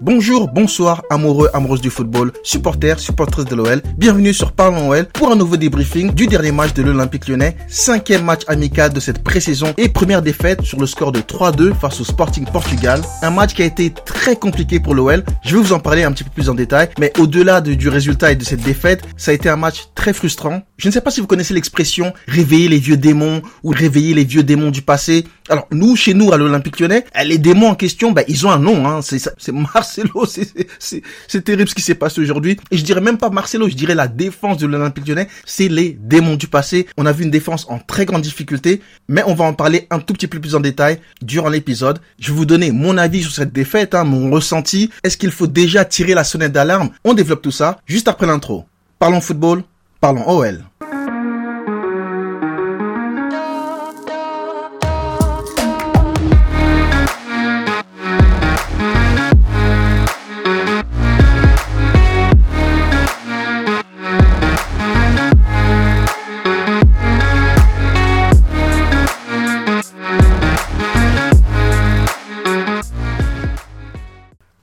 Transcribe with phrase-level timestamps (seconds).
[0.00, 3.82] Bonjour, bonsoir, amoureux, amoureuses du football, supporters, supporters de l'OL.
[3.96, 7.56] Bienvenue sur Parlons OL pour un nouveau débriefing du dernier match de l'Olympique lyonnais.
[7.68, 12.00] Cinquième match amical de cette pré-saison et première défaite sur le score de 3-2 face
[12.00, 13.00] au Sporting Portugal.
[13.22, 15.24] Un match qui a été très compliqué pour l'OL.
[15.44, 16.88] Je vais vous en parler un petit peu plus en détail.
[16.98, 20.62] Mais au-delà du résultat et de cette défaite, ça a été un match très frustrant.
[20.82, 24.24] Je ne sais pas si vous connaissez l'expression réveiller les vieux démons ou réveiller les
[24.24, 25.24] vieux démons du passé.
[25.48, 28.58] Alors nous, chez nous, à l'Olympique lyonnais, les démons en question, bah, ils ont un
[28.58, 28.84] nom.
[28.88, 28.98] Hein.
[29.00, 30.26] C'est Marcelo,
[30.80, 32.58] c'est terrible ce qui s'est passé aujourd'hui.
[32.72, 35.96] Et je dirais même pas Marcelo, je dirais la défense de l'Olympique lyonnais, c'est les
[36.00, 36.88] démons du passé.
[36.96, 40.00] On a vu une défense en très grande difficulté, mais on va en parler un
[40.00, 42.00] tout petit peu plus en détail durant l'épisode.
[42.18, 44.90] Je vais vous donner mon avis sur cette défaite, hein, mon ressenti.
[45.04, 46.90] Est-ce qu'il faut déjà tirer la sonnette d'alarme?
[47.04, 48.64] On développe tout ça juste après l'intro.
[48.98, 49.62] Parlons football,
[50.00, 50.64] parlons OL.
[50.92, 51.31] Thank you.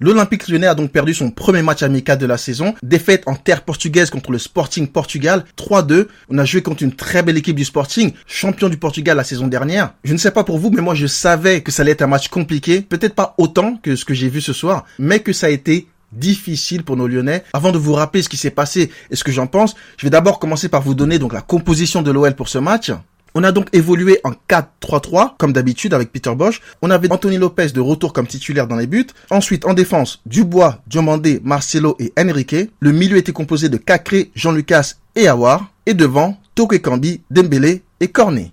[0.02, 2.74] L'Olympique lyonnais a donc perdu son premier match amical de la saison.
[2.82, 6.08] Défaite en terre portugaise contre le Sporting Portugal, 3-2.
[6.30, 9.48] On a joué contre une très belle équipe du Sporting, champion du Portugal la saison
[9.48, 9.94] dernière.
[10.06, 12.08] Je ne sais pas pour vous, mais moi je savais que ça allait être un
[12.08, 12.80] match compliqué.
[12.80, 15.88] Peut-être pas autant que ce que j'ai vu ce soir, mais que ça a été
[16.14, 17.44] difficile pour nos Lyonnais.
[17.52, 20.12] Avant de vous rappeler ce qui s'est passé et ce que j'en pense, je vais
[20.12, 22.94] d'abord commencer par vous donner donc la composition de l'OL pour ce match.
[23.36, 26.62] On a donc évolué en 4-3-3, comme d'habitude avec Peter Bosch.
[26.82, 29.08] On avait Anthony Lopez de retour comme titulaire dans les buts.
[29.30, 32.70] Ensuite, en défense, Dubois, Diomandé, Marcelo et Enrique.
[32.80, 35.72] Le milieu était composé de Cacré, Jean-Lucas et Awar.
[35.86, 38.52] Et devant, Toke Kambi, Dembélé et Cornet.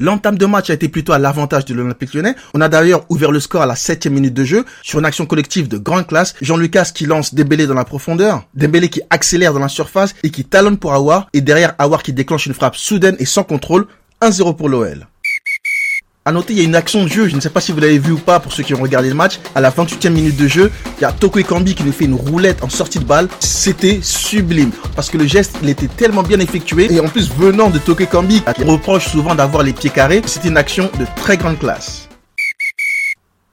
[0.00, 2.34] L'entame de match a été plutôt à l'avantage de l'Olympique lyonnais.
[2.52, 5.26] On a d'ailleurs ouvert le score à la septième minute de jeu sur une action
[5.26, 6.34] collective de grande classe.
[6.40, 10.44] Jean-Lucas qui lance Dembélé dans la profondeur, Dembélé qui accélère dans la surface et qui
[10.44, 13.86] talonne pour Awar et derrière Awar qui déclenche une frappe soudaine et sans contrôle.
[14.20, 15.06] 1-0 pour l'OL.
[16.26, 17.80] À noter, il y a une action de jeu, je ne sais pas si vous
[17.80, 19.40] l'avez vu ou pas pour ceux qui ont regardé le match.
[19.54, 22.14] À la 28e minute de jeu, il y a Toko Ekambi qui nous fait une
[22.14, 23.28] roulette en sortie de balle.
[23.40, 27.68] C'était sublime parce que le geste, il était tellement bien effectué et en plus venant
[27.68, 31.36] de Toko Ekambi, qui reproche souvent d'avoir les pieds carrés, c'était une action de très
[31.36, 32.08] grande classe.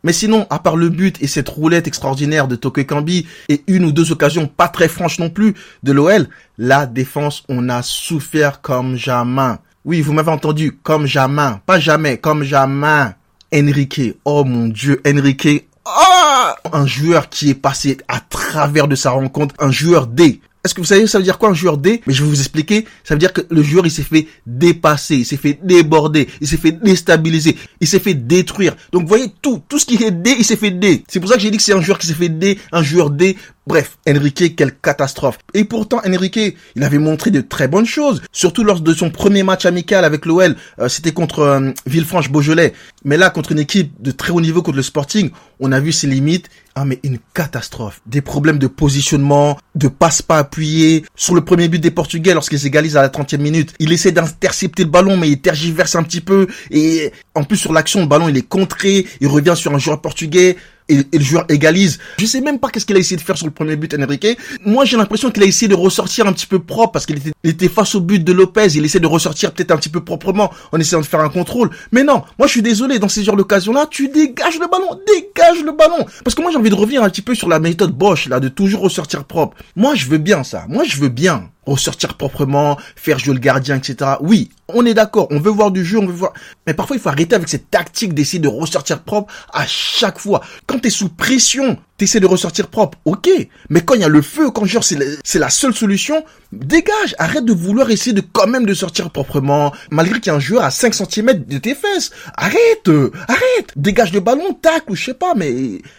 [0.05, 3.83] Mais sinon, à part le but et cette roulette extraordinaire de Toko Ekambi et une
[3.83, 8.61] ou deux occasions pas très franches non plus de l'OL, la défense, on a souffert
[8.61, 9.55] comme jamais.
[9.83, 11.53] Oui, vous m'avez entendu, comme jamais.
[11.65, 13.07] Pas jamais, comme jamais.
[13.53, 14.15] Enrique.
[14.25, 15.67] Oh mon dieu, Enrique.
[15.85, 20.41] Oh un joueur qui est passé à travers de sa rencontre, un joueur D.
[20.63, 22.01] Est-ce que vous savez ça veut dire quoi un joueur D?
[22.05, 22.85] Mais je vais vous expliquer.
[23.03, 26.47] Ça veut dire que le joueur il s'est fait dépasser, il s'est fait déborder, il
[26.47, 28.75] s'est fait déstabiliser, il s'est fait détruire.
[28.91, 31.03] Donc vous voyez tout, tout ce qui est D, il s'est fait D.
[31.07, 32.83] C'est pour ça que j'ai dit que c'est un joueur qui s'est fait D, un
[32.83, 33.37] joueur D.
[33.67, 35.37] Bref, Enrique, quelle catastrophe.
[35.53, 39.43] Et pourtant, Enrique, il avait montré de très bonnes choses, surtout lors de son premier
[39.43, 40.55] match amical avec l'OL.
[40.79, 42.73] Euh, c'était contre euh, Villefranche-Beaujolais.
[43.05, 45.29] Mais là, contre une équipe de très haut niveau, contre le Sporting,
[45.59, 46.49] on a vu ses limites.
[46.75, 48.01] Ah mais une catastrophe.
[48.05, 51.05] Des problèmes de positionnement, de passe pas appuyé.
[51.15, 54.83] Sur le premier but des Portugais, lorsqu'ils égalisent à la 30e minute, il essaie d'intercepter
[54.83, 56.47] le ballon, mais il tergiverse un petit peu.
[56.69, 60.01] Et en plus sur l'action, le ballon il est contré, il revient sur un joueur
[60.01, 60.55] portugais
[60.91, 61.99] et, le joueur égalise.
[62.19, 64.37] Je sais même pas qu'est-ce qu'il a essayé de faire sur le premier but, Enrique.
[64.65, 67.31] Moi, j'ai l'impression qu'il a essayé de ressortir un petit peu propre parce qu'il était,
[67.43, 68.75] était face au but de Lopez.
[68.75, 71.69] Il essaie de ressortir peut-être un petit peu proprement en essayant de faire un contrôle.
[71.91, 72.99] Mais non, moi, je suis désolé.
[72.99, 76.05] Dans ces genres d'occasions-là, tu dégages le ballon, dégage le ballon.
[76.23, 78.39] Parce que moi, j'ai envie de revenir un petit peu sur la méthode Bosch, là,
[78.39, 79.57] de toujours ressortir propre.
[79.75, 80.65] Moi, je veux bien ça.
[80.67, 84.11] Moi, je veux bien ressortir proprement, faire jouer le gardien, etc.
[84.21, 86.33] Oui, on est d'accord, on veut voir du jeu, on veut voir.
[86.65, 90.41] Mais parfois, il faut arrêter avec cette tactique d'essayer de ressortir propre à chaque fois.
[90.65, 93.29] Quand t'es sous pression, t'essaies de ressortir propre, ok.
[93.69, 97.13] Mais quand il y a le feu, quand genre c'est la, seule solution, dégage.
[97.19, 100.39] Arrête de vouloir essayer de quand même de sortir proprement, malgré qu'il y a un
[100.39, 102.09] joueur à 5 cm de tes fesses.
[102.35, 102.89] Arrête,
[103.27, 103.71] arrête.
[103.75, 105.53] Dégage le ballon, tac, ou je sais pas, mais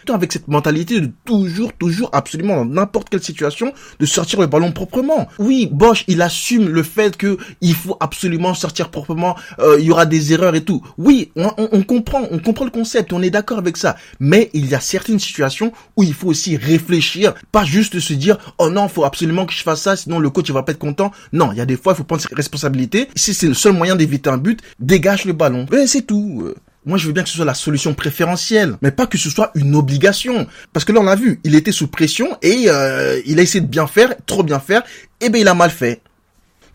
[0.09, 4.73] avec cette mentalité de toujours, toujours, absolument dans n'importe quelle situation, de sortir le ballon
[4.73, 5.29] proprement.
[5.39, 9.37] Oui, Bosch, il assume le fait que il faut absolument sortir proprement.
[9.59, 10.85] Euh, il y aura des erreurs et tout.
[10.97, 13.95] Oui, on, on comprend, on comprend le concept, on est d'accord avec ça.
[14.19, 18.37] Mais il y a certaines situations où il faut aussi réfléchir, pas juste se dire
[18.57, 20.79] oh non, faut absolument que je fasse ça, sinon le coach il va pas être
[20.79, 21.11] content.
[21.31, 23.07] Non, il y a des fois il faut prendre ses responsabilités.
[23.15, 25.65] Si c'est le seul moyen d'éviter un but, dégage le ballon.
[25.73, 26.53] Et c'est tout.
[26.85, 29.51] Moi, je veux bien que ce soit la solution préférentielle, mais pas que ce soit
[29.55, 30.47] une obligation.
[30.73, 33.61] Parce que là, on l'a vu, il était sous pression et euh, il a essayé
[33.61, 34.83] de bien faire, trop bien faire,
[35.21, 36.01] et ben il a mal fait.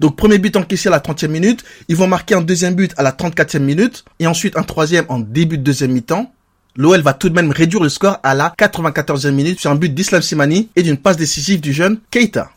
[0.01, 3.03] Donc premier but encaissé à la 30e minute, ils vont marquer un deuxième but à
[3.03, 6.33] la 34e minute, et ensuite un troisième en début de deuxième mi-temps.
[6.79, 9.93] l'OL va tout de même réduire le score à la 94e minute sur un but
[9.93, 12.51] d'Islam Simani et d'une passe décisive du jeune Keita.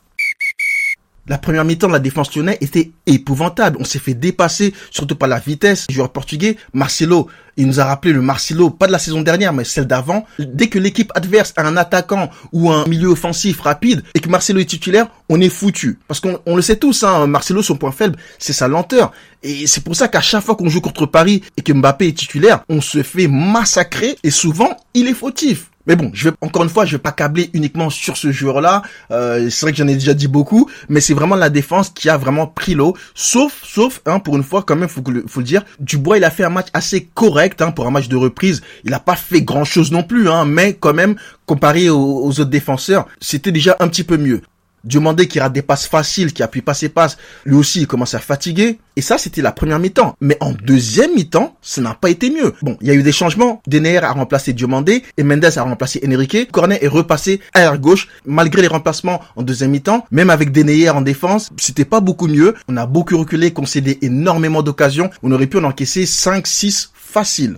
[1.28, 3.78] La première mi-temps de la défense lyonnais était épouvantable.
[3.80, 5.86] On s'est fait dépasser, surtout par la vitesse.
[5.88, 7.28] Le joueur portugais, Marcelo,
[7.58, 10.26] il nous a rappelé le Marcelo, pas de la saison dernière, mais celle d'avant.
[10.40, 14.60] Dès que l'équipe adverse a un attaquant ou un milieu offensif rapide et que Marcelo
[14.60, 16.00] est titulaire, on est foutu.
[16.08, 19.12] Parce qu'on le sait tous, hein, Marcelo, son point faible, c'est sa lenteur.
[19.44, 22.18] Et c'est pour ça qu'à chaque fois qu'on joue contre Paris et que Mbappé est
[22.18, 25.71] titulaire, on se fait massacrer et souvent, il est fautif.
[25.88, 28.84] Mais bon, je vais encore une fois, je vais pas câbler uniquement sur ce joueur-là.
[29.12, 32.10] Euh, c'est vrai que j'en ai déjà dit beaucoup, mais c'est vraiment la défense qui
[32.10, 32.96] a vraiment pris l'eau.
[33.16, 36.32] Sauf, sauf, hein, pour une fois, quand même, faut, faut le dire, Dubois, il a
[36.32, 38.62] fait un match assez correct hein, pour un match de reprise.
[38.84, 43.08] Il a pas fait grand-chose non plus, hein, mais quand même, comparé aux autres défenseurs,
[43.20, 44.42] c'était déjà un petit peu mieux.
[44.84, 48.14] Diomandé qui rate des passes faciles, qui appuie pas ses passes, lui aussi il commence
[48.14, 48.80] à fatiguer.
[48.96, 50.16] Et ça c'était la première mi-temps.
[50.22, 52.54] Mais en deuxième mi-temps, ça n'a pas été mieux.
[52.62, 53.62] Bon, il y a eu des changements.
[53.68, 56.52] Denayer a remplacé Diomandé et Mendes a remplacé Enrique.
[56.52, 58.08] Cornet est repassé à l'air gauche.
[58.26, 62.56] Malgré les remplacements en deuxième mi-temps, même avec Denayer en défense, c'était pas beaucoup mieux.
[62.68, 65.10] On a beaucoup reculé, concédé énormément d'occasions.
[65.24, 67.58] On aurait pu en encaisser 5, 6 faciles.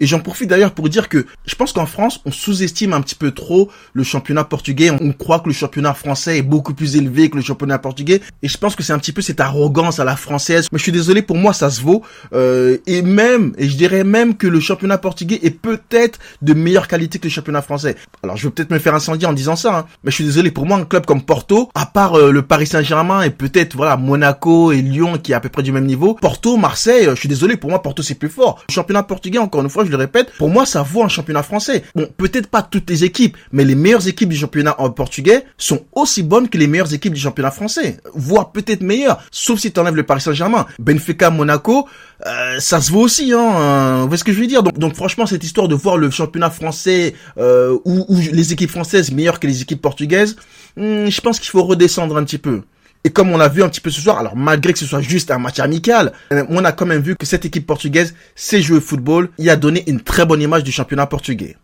[0.00, 3.14] Et j'en profite d'ailleurs pour dire que je pense qu'en France, on sous-estime un petit
[3.14, 4.90] peu trop le championnat portugais.
[4.90, 8.20] On croit que le championnat français est beaucoup plus élevé que le championnat portugais.
[8.42, 10.68] Et je pense que c'est un petit peu cette arrogance à la française.
[10.72, 12.02] Mais je suis désolé, pour moi, ça se vaut.
[12.32, 16.88] Euh, et même, et je dirais même que le championnat portugais est peut-être de meilleure
[16.88, 17.96] qualité que le championnat français.
[18.22, 19.78] Alors, je vais peut-être me faire incendier en disant ça.
[19.78, 22.42] Hein, mais je suis désolé, pour moi, un club comme Porto, à part euh, le
[22.42, 25.86] Paris Saint-Germain et peut-être voilà Monaco et Lyon qui est à peu près du même
[25.86, 28.62] niveau, Porto, Marseille, euh, je suis désolé, pour moi, Porto c'est plus fort.
[28.68, 31.42] Le championnat portugais, encore une fois, je le répète, pour moi, ça vaut un championnat
[31.42, 31.82] français.
[31.94, 36.22] Bon, peut-être pas toutes les équipes, mais les meilleures équipes du championnat portugais sont aussi
[36.22, 39.96] bonnes que les meilleures équipes du championnat français, voire peut-être meilleures, sauf si tu enlèves
[39.96, 40.66] le Paris Saint-Germain.
[40.78, 41.88] Benfica, Monaco,
[42.26, 44.02] euh, ça se vaut aussi, hein.
[44.02, 44.62] Vous voyez ce que je veux dire?
[44.62, 49.10] Donc, donc franchement, cette histoire de voir le championnat français euh, ou, les équipes françaises
[49.12, 50.36] meilleures que les équipes portugaises,
[50.76, 52.62] hmm, je pense qu'il faut redescendre un petit peu.
[53.04, 55.00] Et comme on l'a vu un petit peu ce soir, alors malgré que ce soit
[55.00, 58.60] juste un match amical, euh, on a quand même vu que cette équipe portugaise sait
[58.60, 59.30] jouer au football.
[59.38, 61.56] Il a donné une très bonne image du championnat portugais.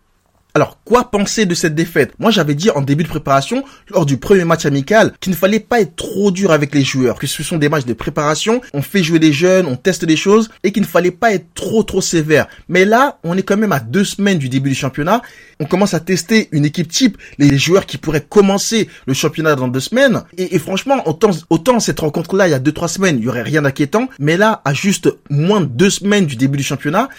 [0.55, 2.13] Alors, quoi penser de cette défaite?
[2.17, 5.59] Moi, j'avais dit en début de préparation, lors du premier match amical, qu'il ne fallait
[5.59, 8.81] pas être trop dur avec les joueurs, que ce sont des matchs de préparation, on
[8.81, 11.83] fait jouer les jeunes, on teste des choses, et qu'il ne fallait pas être trop
[11.83, 12.47] trop sévère.
[12.69, 15.21] Mais là, on est quand même à deux semaines du début du championnat,
[15.59, 19.67] on commence à tester une équipe type, les joueurs qui pourraient commencer le championnat dans
[19.67, 23.25] deux semaines, et, franchement, autant, autant cette rencontre-là, il y a deux trois semaines, il
[23.25, 26.63] y aurait rien d'inquiétant, mais là, à juste moins de deux semaines du début du
[26.63, 27.09] championnat,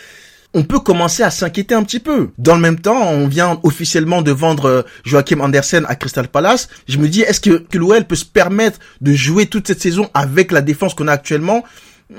[0.56, 2.30] on peut commencer à s'inquiéter un petit peu.
[2.38, 6.70] Dans le même temps, on vient officiellement de vendre euh, Joachim Andersen à Crystal Palace.
[6.88, 10.08] Je me dis, est-ce que, que l'OL peut se permettre de jouer toute cette saison
[10.14, 11.62] avec la défense qu'on a actuellement?
[12.08, 12.16] Hmm.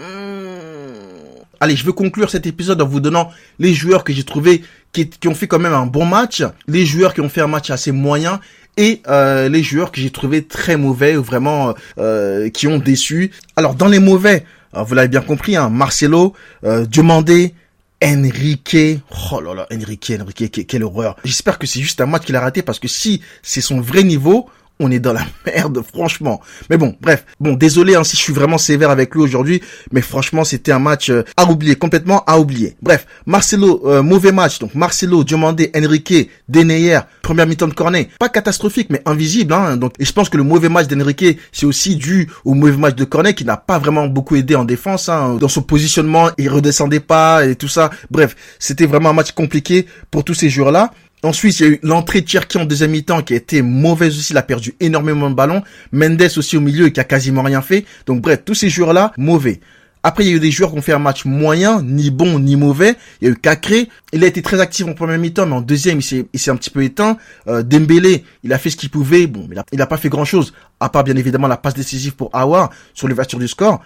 [1.60, 4.62] Allez, je veux conclure cet épisode en vous donnant les joueurs que j'ai trouvés
[4.94, 7.72] qui, ont fait quand même un bon match, les joueurs qui ont fait un match
[7.72, 8.40] assez moyen
[8.78, 13.31] et euh, les joueurs que j'ai trouvé très mauvais ou vraiment euh, qui ont déçu.
[13.56, 16.33] Alors dans les mauvais, vous l'avez bien compris, hein, Marcelo,
[16.63, 17.56] euh, Diomandé,
[18.03, 18.99] Enrique,
[19.31, 21.15] oh là là, Enrique, Enrique, quelle horreur.
[21.23, 24.03] J'espère que c'est juste un match qu'il a raté parce que si c'est son vrai
[24.03, 24.49] niveau,
[24.79, 26.41] on est dans la merde, franchement.
[26.69, 27.25] Mais bon, bref.
[27.39, 30.79] Bon, désolé hein, si je suis vraiment sévère avec lui aujourd'hui, mais franchement, c'était un
[30.79, 32.75] match euh, à oublier, complètement à oublier.
[32.81, 34.59] Bref, Marcelo, euh, mauvais match.
[34.59, 38.09] Donc Marcelo, Diomandé, Enrique, Deneyer, première mi-temps de Cornet.
[38.19, 39.53] Pas catastrophique, mais invisible.
[39.53, 42.78] Hein, donc, et je pense que le mauvais match d'Enrique, c'est aussi dû au mauvais
[42.78, 45.09] match de Cornet qui n'a pas vraiment beaucoup aidé en défense.
[45.09, 47.90] Hein, dans son positionnement, il redescendait pas et tout ça.
[48.11, 50.92] Bref, c'était vraiment un match compliqué pour tous ces joueurs-là.
[51.24, 54.18] Ensuite, il y a eu l'entrée de Cherki en deuxième mi-temps qui a été mauvaise
[54.18, 54.33] aussi.
[54.33, 55.64] Il a perdu énormément de ballons.
[55.92, 57.86] Mendes aussi au milieu qui a quasiment rien fait.
[58.06, 59.59] Donc bref, tous ces joueurs-là, mauvais.
[60.04, 62.40] Après, il y a eu des joueurs qui ont fait un match moyen, ni bon,
[62.40, 62.95] ni mauvais.
[63.19, 63.90] Il y a eu Cacré.
[64.14, 66.04] Il a été très actif en première mi-temps, mais en deuxième, il
[66.40, 67.18] s'est, un petit peu éteint.
[67.47, 69.26] Euh, Dembélé, il a fait ce qu'il pouvait.
[69.26, 70.54] Bon, il a, il a pas fait grand-chose.
[70.80, 73.81] À part, bien évidemment, la passe décisive pour Awa sur l'ouverture du score.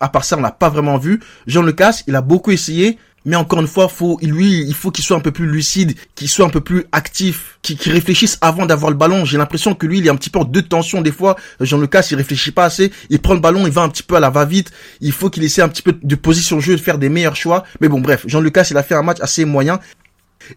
[0.00, 1.20] À part ça, on l'a pas vraiment vu.
[1.46, 2.98] Jean Lucas, il a beaucoup essayé.
[3.24, 6.28] Mais encore une fois, faut, lui, il faut qu'il soit un peu plus lucide, qu'il
[6.28, 9.24] soit un peu plus actif, qu'il réfléchisse avant d'avoir le ballon.
[9.24, 11.36] J'ai l'impression que lui, il est un petit peu en deux tensions des fois.
[11.60, 12.92] Jean Lucas, il réfléchit pas assez.
[13.08, 14.72] Il prend le ballon, il va un petit peu à la va-vite.
[15.00, 17.64] Il faut qu'il essaie un petit peu de position jeu, de faire des meilleurs choix.
[17.80, 19.80] Mais bon, bref, Jean Lucas, il a fait un match assez moyen.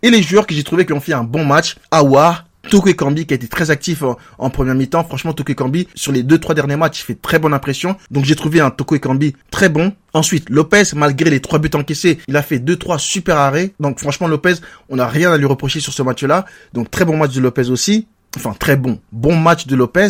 [0.02, 3.26] Et les joueurs que j'ai trouvé qui ont fait un bon match, Awa, Toko Kambi
[3.26, 4.04] qui a été très actif
[4.38, 5.04] en, première mi-temps.
[5.04, 7.96] Franchement, Toko Kambi, sur les deux, trois derniers matchs, il fait très bonne impression.
[8.12, 9.94] Donc j'ai trouvé un Toko Kambi très bon.
[10.14, 13.74] Ensuite, Lopez, malgré les trois buts encaissés, il a fait deux, trois super arrêts.
[13.80, 14.56] Donc franchement, Lopez,
[14.90, 16.46] on n'a rien à lui reprocher sur ce match-là.
[16.74, 18.08] Donc très bon match de Lopez aussi.
[18.36, 19.00] Enfin, très bon.
[19.12, 20.10] Bon match de Lopez.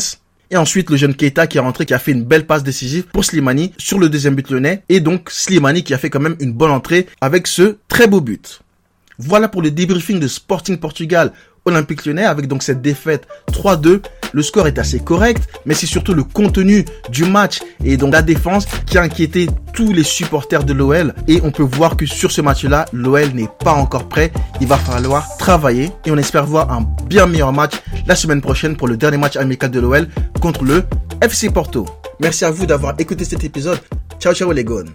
[0.49, 3.03] Et ensuite, le jeune Keita qui est rentré, qui a fait une belle passe décisive
[3.07, 4.83] pour Slimani sur le deuxième but lyonnais.
[4.87, 8.21] Et donc, Slimani qui a fait quand même une bonne entrée avec ce très beau
[8.21, 8.61] but.
[9.19, 11.33] Voilà pour le débriefing de Sporting Portugal
[11.67, 14.01] Olympique Lyonnais avec donc cette défaite 3-2.
[14.33, 18.21] Le score est assez correct, mais c'est surtout le contenu du match et donc la
[18.21, 21.13] défense qui a inquiété tous les supporters de l'OL.
[21.27, 24.31] Et on peut voir que sur ce match-là, l'OL n'est pas encore prêt.
[24.59, 27.73] Il va falloir travailler et on espère voir un bien meilleur match
[28.05, 30.07] la semaine prochaine pour le dernier match amical de l'OL
[30.41, 30.83] contre le
[31.21, 31.85] FC Porto.
[32.19, 33.79] Merci à vous d'avoir écouté cet épisode.
[34.19, 34.91] Ciao ciao les gones.